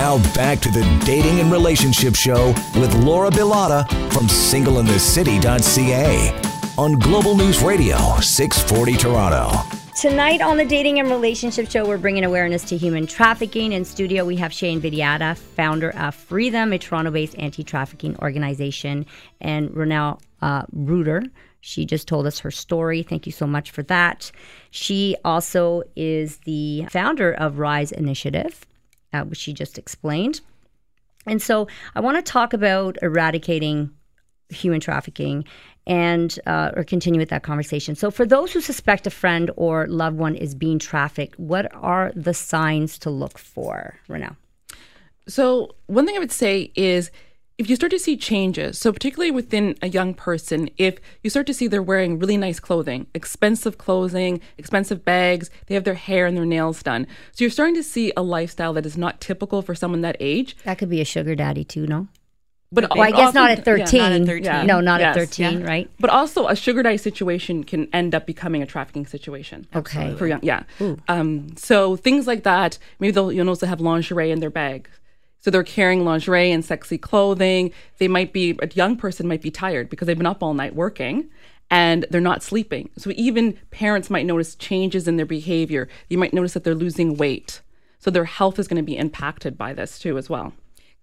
[0.04, 7.34] Now back to the Dating and Relationship Show with Laura Bilotta from singleinthecity.ca on Global
[7.34, 9.56] News Radio 640 Toronto.
[9.98, 13.72] Tonight on the Dating and Relationship Show, we're bringing awareness to human trafficking.
[13.72, 18.14] In studio, we have Shae Invidiata, founder of Free Them, a Toronto based anti trafficking
[18.18, 19.06] organization,
[19.40, 21.22] and Rhonelle uh, Ruder.
[21.62, 23.02] She just told us her story.
[23.02, 24.30] Thank you so much for that.
[24.70, 28.66] She also is the founder of Rise Initiative,
[29.14, 30.40] uh, which she just explained.
[31.26, 33.90] And so I want to talk about eradicating
[34.50, 35.44] human trafficking
[35.86, 37.94] and uh, or continue with that conversation.
[37.94, 42.12] So for those who suspect a friend or loved one is being trafficked, what are
[42.14, 44.36] the signs to look for, Rhonelle?
[45.26, 47.10] So, one thing I would say is
[47.56, 51.46] if you start to see changes, so particularly within a young person, if you start
[51.46, 56.26] to see they're wearing really nice clothing, expensive clothing, expensive bags, they have their hair
[56.26, 57.06] and their nails done.
[57.32, 60.56] So, you're starting to see a lifestyle that is not typical for someone that age.
[60.64, 62.08] That could be a sugar daddy too, no?
[62.72, 64.00] But Well, I guess not at 13.
[64.00, 64.44] not at 13.
[64.44, 64.62] Yeah.
[64.64, 65.28] No, not at Yes.
[65.28, 65.88] 13, right?
[66.00, 69.68] But also, a sugar daddy situation can end up becoming a trafficking situation.
[69.76, 70.12] Okay.
[70.16, 70.64] For young, yeah.
[71.06, 72.78] Um, so things like that.
[72.98, 74.88] Maybe they'll you'll also have lingerie in their bag.
[75.44, 77.70] So they're carrying lingerie and sexy clothing.
[77.98, 80.74] They might be a young person might be tired because they've been up all night
[80.74, 81.28] working
[81.70, 82.88] and they're not sleeping.
[82.96, 85.86] So even parents might notice changes in their behavior.
[86.08, 87.60] You might notice that they're losing weight.
[87.98, 90.54] So their health is going to be impacted by this too as well.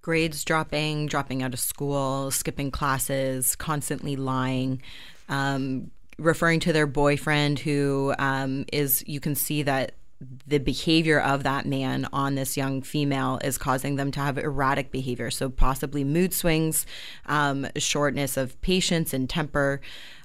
[0.02, 4.82] grades dropping, dropping out of school, skipping classes, constantly lying,
[5.30, 9.94] um, referring to their boyfriend who um, is, you can see that
[10.46, 14.92] the behavior of that man on this young female is causing them to have erratic
[14.92, 15.32] behavior.
[15.32, 16.86] So, possibly mood swings,
[17.26, 19.82] um, shortness of patience and temper.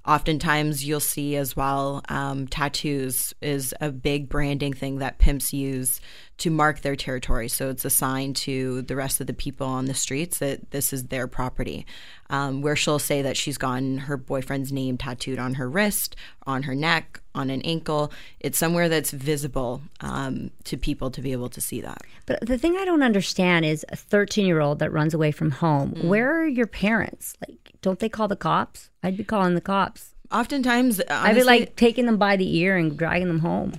[0.06, 6.00] Oftentimes, you'll see as well um, tattoos is a big branding thing that pimps use
[6.38, 7.48] to mark their territory.
[7.48, 10.92] So it's a sign to the rest of the people on the streets that this
[10.92, 11.86] is their property.
[12.28, 16.64] Um, where she'll say that she's gotten her boyfriend's name tattooed on her wrist, on
[16.64, 18.10] her neck, on an ankle.
[18.40, 22.02] It's somewhere that's visible um, to people to be able to see that.
[22.26, 25.52] But the thing I don't understand is a 13 year old that runs away from
[25.52, 25.92] home.
[25.92, 26.04] Mm.
[26.04, 27.34] Where are your parents?
[27.46, 28.90] Like, don't they call the cops?
[29.02, 30.14] I'd be calling the cops.
[30.32, 33.74] Oftentimes, I'd be like taking them by the ear and dragging them home.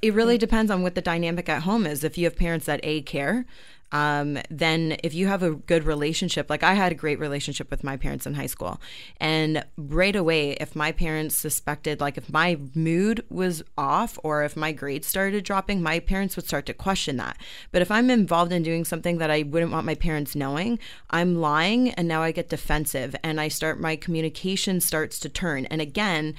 [0.00, 2.04] it really depends on what the dynamic at home is.
[2.04, 3.44] If you have parents that a care,
[3.92, 7.82] um, then if you have a good relationship, like I had a great relationship with
[7.82, 8.80] my parents in high school,
[9.18, 14.56] and right away, if my parents suspected, like if my mood was off or if
[14.56, 17.36] my grades started dropping, my parents would start to question that.
[17.72, 20.78] But if I'm involved in doing something that I wouldn't want my parents knowing,
[21.10, 25.66] I'm lying, and now I get defensive, and I start my communication starts to turn.
[25.66, 26.34] And again,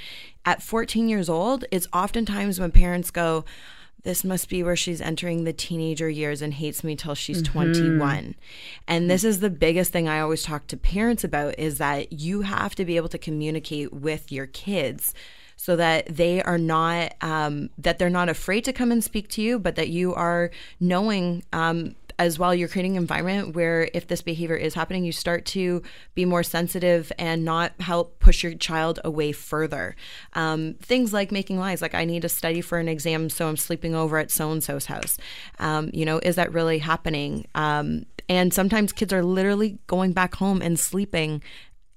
[0.46, 3.46] at 14 years old, it's oftentimes when parents go,
[4.04, 8.36] this must be where she's entering the teenager years and hates me till she's 21
[8.88, 12.42] and this is the biggest thing i always talk to parents about is that you
[12.42, 15.14] have to be able to communicate with your kids
[15.62, 19.42] so that they are not um, that they're not afraid to come and speak to
[19.42, 24.08] you but that you are knowing um, as well you're creating an environment where if
[24.08, 25.82] this behavior is happening you start to
[26.14, 29.96] be more sensitive and not help push your child away further.
[30.34, 33.58] Um, things like making lies like i need to study for an exam so i'm
[33.58, 35.18] sleeping over at so and so's house.
[35.60, 37.48] Um, you know is that really happening?
[37.56, 41.42] Um, and sometimes kids are literally going back home and sleeping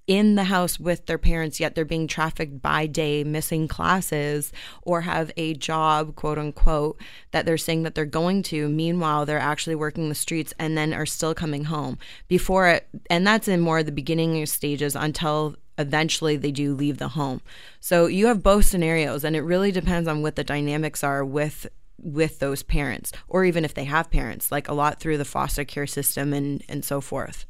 [0.06, 5.02] in the house with their parents, yet they're being trafficked by day, missing classes, or
[5.02, 8.68] have a job, quote unquote, that they're saying that they're going to.
[8.68, 12.86] Meanwhile, they're actually working the streets and then are still coming home before it.
[13.08, 17.40] And that's in more of the beginning stages until eventually they do leave the home.
[17.80, 21.66] So you have both scenarios, and it really depends on what the dynamics are with
[21.96, 25.64] with those parents or even if they have parents like a lot through the foster
[25.64, 27.46] care system and and so forth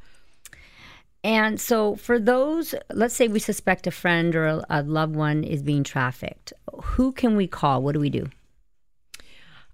[1.25, 5.43] and so, for those, let's say we suspect a friend or a, a, loved one
[5.43, 7.83] is being trafficked, who can we call?
[7.83, 8.29] What do we do?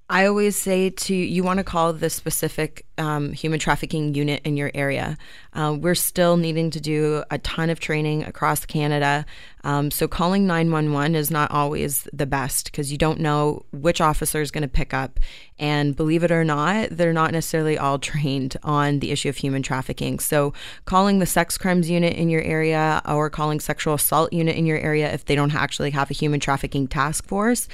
[0.09, 4.57] I always say to you want to call the specific um, human trafficking unit in
[4.57, 5.17] your area.
[5.53, 9.25] Uh, we're still needing to do a ton of training across Canada.
[9.63, 14.41] Um, so calling 911 is not always the best because you don't know which officer
[14.41, 15.19] is going to pick up.
[15.59, 19.63] And believe it or not, they're not necessarily all trained on the issue of human
[19.63, 20.19] trafficking.
[20.19, 20.55] So
[20.87, 24.79] calling the sex crimes unit in your area or calling sexual assault unit in your
[24.79, 27.69] area if they don't actually have a human trafficking task force.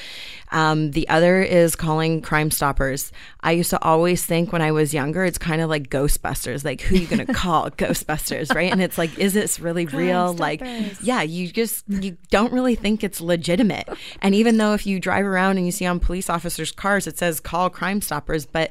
[0.51, 3.13] Um, the other is calling Crime Stoppers.
[3.41, 6.65] I used to always think when I was younger, it's kind of like Ghostbusters.
[6.65, 7.71] Like, who are you going to call?
[7.71, 8.71] Ghostbusters, right?
[8.71, 10.37] And it's like, is this really Crime real?
[10.37, 10.41] Stoppers.
[10.41, 13.89] Like, yeah, you just you don't really think it's legitimate.
[14.21, 17.19] And even though if you drive around and you see on police officers' cars, it
[17.19, 18.71] says call Crime Stoppers, but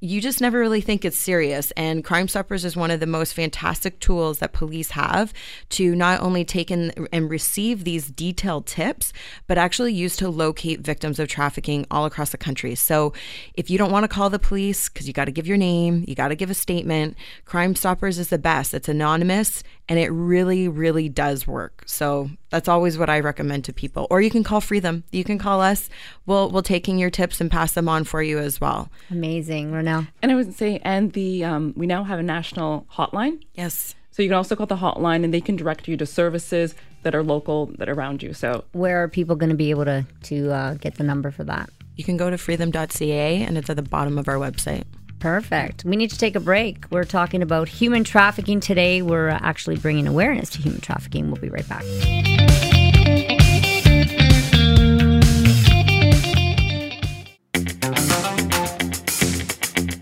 [0.00, 1.70] you just never really think it's serious.
[1.72, 5.32] And Crime Stoppers is one of the most fantastic tools that police have
[5.70, 9.12] to not only take in and receive these detailed tips,
[9.46, 12.74] but actually use to locate victims of trafficking all across the country.
[12.74, 13.12] So
[13.54, 16.04] if you don't want to call the police, because you got to give your name,
[16.08, 18.72] you got to give a statement, Crime Stoppers is the best.
[18.72, 21.82] It's anonymous and it really, really does work.
[21.84, 24.06] So that's always what I recommend to people.
[24.08, 25.04] Or you can call Free Them.
[25.10, 25.88] You can call us.
[26.30, 28.88] We'll we'll take in your tips and pass them on for you as well.
[29.10, 30.06] Amazing, Rhonelle.
[30.22, 33.42] And I would say, and the um, we now have a national hotline.
[33.54, 33.96] Yes.
[34.12, 37.16] So you can also call the hotline, and they can direct you to services that
[37.16, 38.32] are local that are around you.
[38.32, 41.42] So where are people going to be able to to uh, get the number for
[41.42, 41.68] that?
[41.96, 44.84] You can go to freethem.ca, and it's at the bottom of our website.
[45.18, 45.84] Perfect.
[45.84, 46.84] We need to take a break.
[46.92, 49.02] We're talking about human trafficking today.
[49.02, 51.28] We're actually bringing awareness to human trafficking.
[51.28, 52.49] We'll be right back.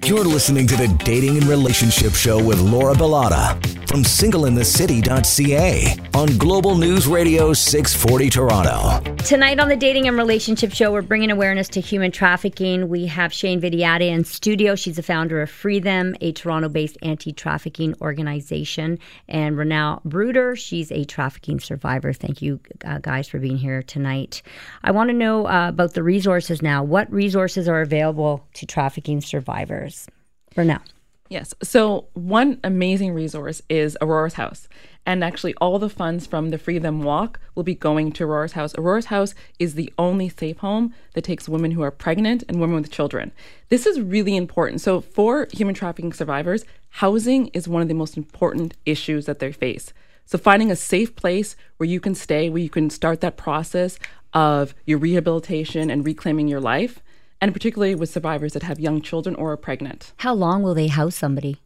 [0.09, 6.77] You're listening to the Dating and Relationship Show with Laura Bilotta from singleinthecity.ca on Global
[6.77, 9.15] News Radio 640 Toronto.
[9.25, 12.91] Tonight on the Dating and Relationship Show, we're bringing awareness to human trafficking.
[12.91, 14.75] We have Shae Invidiata in studio.
[14.75, 20.55] She's the founder of Free Them, a Toronto based anti trafficking organization, and Rhonelle Bruder.
[20.55, 22.13] She's a trafficking survivor.
[22.13, 24.43] Thank you uh, guys for being here tonight.
[24.85, 26.83] I want to know uh, about the resources now.
[26.83, 30.07] What resources are available to trafficking survivors?
[30.55, 30.83] Rhonelle.
[31.29, 31.55] Yes.
[31.63, 34.67] So, one amazing resource is Aurora's House.
[35.05, 38.53] And actually, all the funds from the Free Them Walk will be going to Aurora's
[38.53, 38.75] House.
[38.77, 42.81] Aurora's House is the only safe home that takes women who are pregnant and women
[42.81, 43.33] with children.
[43.69, 44.81] This is really important.
[44.81, 49.53] So, for human trafficking survivors, housing is one of the most important issues that they
[49.53, 49.93] face.
[50.25, 53.99] So, finding a safe place where you can stay, where you can start that process
[54.33, 57.01] of your rehabilitation and reclaiming your life
[57.41, 60.13] and particularly with survivors that have young children or are pregnant.
[60.19, 61.61] How long will they house somebody?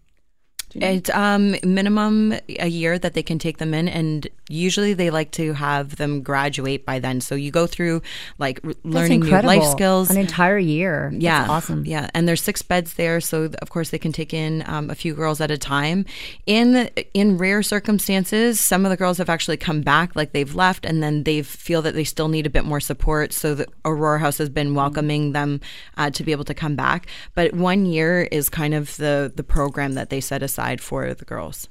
[0.75, 5.31] It's um, minimum a year that they can take them in, and usually they like
[5.33, 7.21] to have them graduate by then.
[7.21, 8.03] So you go through
[8.39, 11.13] like learning new life skills, an entire year.
[11.15, 11.87] Yeah, That's awesome.
[11.87, 14.95] Yeah, and there's six beds there, so of course they can take in um, a
[14.95, 16.05] few girls at a time.
[16.47, 20.85] In in rare circumstances, some of the girls have actually come back, like they've left,
[20.85, 23.33] and then they feel that they still need a bit more support.
[23.33, 25.61] So the Aurora House has been welcoming them
[25.97, 27.07] uh, to be able to come back.
[27.35, 31.25] But one year is kind of the the program that they set aside for the
[31.25, 31.69] girls.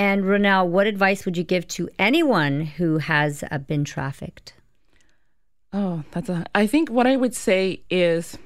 [0.00, 4.54] And Rhonelle, what advice would you give to anyone who has uh, been trafficked?
[5.74, 6.46] Oh, that's a.
[6.54, 8.38] I think what I would say is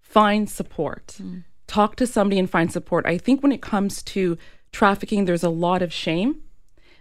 [0.00, 1.18] find support.
[1.22, 1.44] Mm.
[1.68, 3.06] Talk to somebody and find support.
[3.06, 4.36] I think when it comes to
[4.72, 6.42] trafficking, there's a lot of shame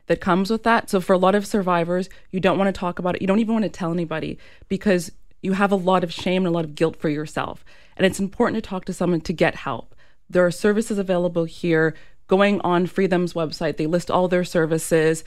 [0.06, 0.92] that comes with that.
[0.92, 3.22] So for a lot of survivors, you don't want to talk about it.
[3.22, 6.54] You don't even want to tell anybody because you have a lot of shame and
[6.54, 7.66] a lot of guilt for yourself.
[7.96, 9.96] And it's important to talk to someone to get help.
[10.30, 11.96] There are services available here.
[12.28, 15.24] Going on Free Them's website, they list all their services.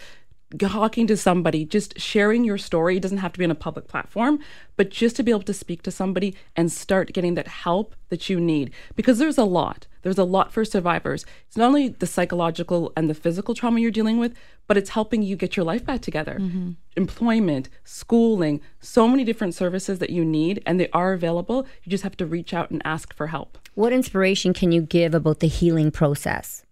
[0.59, 3.87] Talking to somebody, just sharing your story it doesn't have to be on a public
[3.87, 4.41] platform,
[4.77, 8.29] but just to be able to speak to somebody and start getting that help that
[8.29, 8.73] you need.
[8.97, 9.87] Because there's a lot.
[10.03, 11.25] There's a lot for survivors.
[11.47, 14.35] It's not only the psychological and the physical trauma you're dealing with,
[14.67, 16.39] but it's helping you get your life back together.
[16.41, 16.73] Mm-hmm.
[16.97, 21.65] Employment, schooling, so many different services that you need, and they are available.
[21.85, 23.57] You just have to reach out and ask for help.
[23.75, 26.65] What inspiration can you give about the healing process?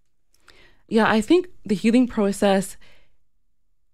[0.88, 2.76] Yeah, I think the healing process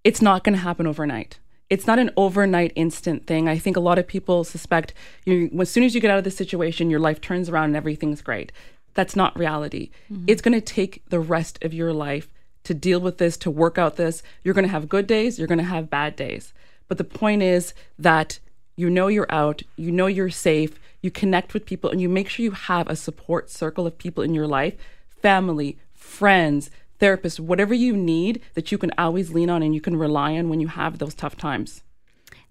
[0.04, 1.38] it's not going to happen overnight.
[1.70, 3.48] It's not an overnight instant thing.
[3.48, 4.92] I think a lot of people suspect
[5.24, 7.76] you as soon as you get out of this situation, your life turns around and
[7.76, 8.52] everything's great.
[8.92, 9.90] That's not reality.
[10.12, 10.26] Mm-hmm.
[10.28, 12.28] It's going to take the rest of your life
[12.64, 14.22] to deal with this, to work out this.
[14.42, 16.52] You're going to have good days, you're going to have bad days.
[16.86, 18.38] But the point is that
[18.76, 22.28] you know you're out, you know you're safe, you connect with people, and you make
[22.28, 24.74] sure you have a support circle of people in your life
[25.22, 26.70] family, friends,
[27.00, 30.48] therapists, whatever you need that you can always lean on and you can rely on
[30.48, 31.82] when you have those tough times.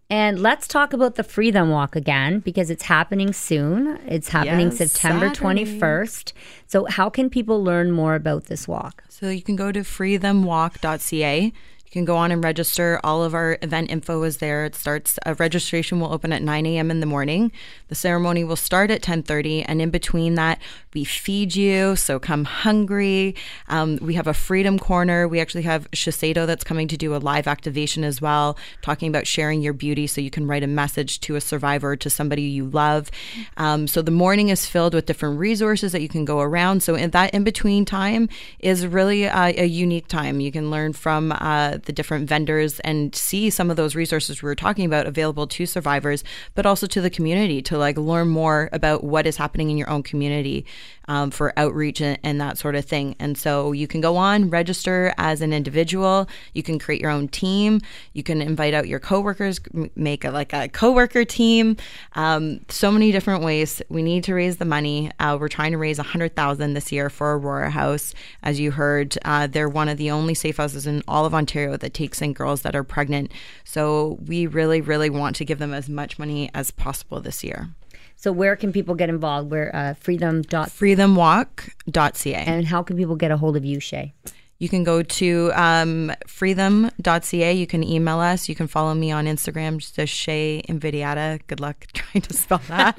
[0.10, 4.00] And let's talk about the Free Them Walk again because it's happening soon.
[4.06, 5.66] It's happening yes, September Saturday.
[5.80, 6.34] 21st.
[6.68, 9.04] So, how can people learn more about this walk?
[9.10, 11.52] So, you can go to freethemwalk.ca You
[11.92, 13.00] can go on and register.
[13.04, 14.66] All of our event info is there.
[14.66, 15.18] It starts.
[15.26, 16.92] Uh, registration will open at 9 a.m.
[16.92, 17.52] in the morning.
[17.94, 20.60] The ceremony will start at 10:30, and in between that,
[20.96, 21.96] we feed you.
[21.96, 23.36] So come hungry.
[23.68, 25.28] Um, we have a freedom corner.
[25.28, 29.28] We actually have Shiseido that's coming to do a live activation as well, talking about
[29.28, 30.08] sharing your beauty.
[30.08, 33.12] So you can write a message to a survivor, to somebody you love.
[33.58, 36.82] Um, so the morning is filled with different resources that you can go around.
[36.82, 38.28] So in that in between time
[38.58, 40.40] is really a, a unique time.
[40.40, 44.48] You can learn from uh, the different vendors and see some of those resources we
[44.48, 46.24] were talking about available to survivors,
[46.56, 49.90] but also to the community to like learn more about what is happening in your
[49.90, 50.66] own community
[51.08, 53.16] um, for outreach and, and, that sort of thing.
[53.20, 56.28] And so you can go on, register as an individual.
[56.54, 57.82] You can create your own team.
[58.14, 59.60] You can invite out your coworkers,
[59.96, 61.78] make a, like a coworker team.
[62.14, 63.82] Um, so many different ways.
[63.90, 65.12] We need to raise the money.
[65.20, 68.14] Uh, we're trying to raise a hundred thousand this year for Aurora House.
[68.42, 71.78] As you heard, uh, they're one of the only safe houses in all of Ontario
[71.78, 73.32] that takes in girls that are pregnant.
[73.64, 77.73] So we really, really want to give them as much money as possible this year.
[78.24, 79.52] So where can people get involved?
[79.52, 82.34] Where uh, freedom dot freethemwalk.ca.
[82.36, 84.14] And how can people get a hold of you, Shae?
[84.64, 87.52] You can go to um, freethem.ca.
[87.52, 88.48] You can email us.
[88.48, 91.42] You can follow me on Instagram, just Shae Invidiata.
[91.48, 92.96] Good luck trying to spell that.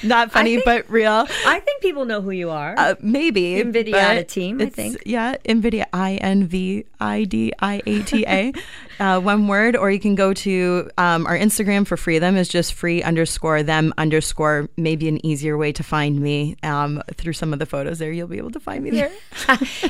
[0.02, 1.26] Not funny, think, but real.
[1.46, 2.74] I think people know who you are.
[2.78, 3.62] Uh, maybe.
[3.62, 5.02] Invidiata team, I think.
[5.04, 8.52] Yeah, Invidia, I N V I D I A T A.
[9.00, 12.18] uh, one word, or you can go to um, our Instagram for free.
[12.18, 14.68] Them is just free underscore them underscore.
[14.76, 18.12] Maybe an easier way to find me um, through some of the photos there.
[18.12, 19.10] You'll be able to find me there.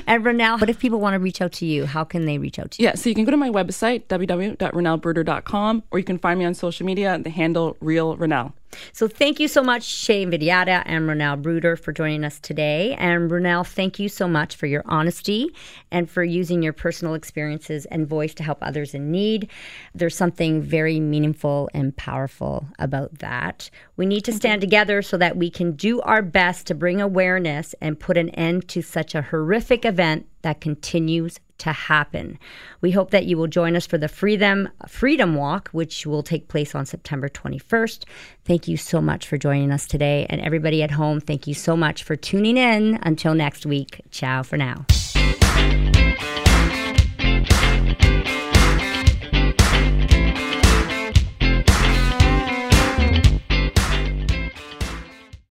[0.07, 0.25] and
[0.57, 2.83] But if people want to reach out to you, how can they reach out to
[2.83, 2.89] you?
[2.89, 6.55] Yeah, so you can go to my website www.rhonellebruder.com, or you can find me on
[6.55, 7.19] social media.
[7.19, 8.53] The handle Real Rhonelle.
[8.93, 12.95] So thank you so much, Shae Invidiata and Rhonelle Bruder, for joining us today.
[12.99, 15.55] And Rhonelle, thank you so much for your honesty
[15.91, 19.51] and for using your personal experiences and voice to help others in need.
[19.95, 23.71] There's something very meaningful and powerful about that.
[23.97, 24.39] We need to mm-hmm.
[24.39, 28.31] stand together so that we can do our best to bring awareness and put an
[28.31, 32.39] end to such a horrific event that continues to happen.
[32.81, 36.49] We hope that you will join us for the Freedom Freedom Walk, which will take
[36.49, 38.05] place on September 21st.
[38.45, 40.27] Thank you so much for joining us today.
[40.31, 42.99] And everybody at home, thank you so much for tuning in.
[43.03, 44.87] Until next week, ciao for now.